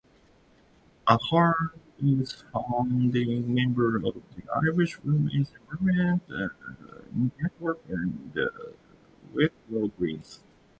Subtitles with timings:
[1.05, 1.69] Ahern
[2.01, 6.23] is founding member of the Irish Women's Environment
[7.37, 8.73] Network and the
[9.31, 10.39] Wicklow Greens.